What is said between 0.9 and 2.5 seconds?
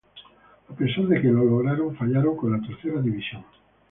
de que lo lograron, fallaron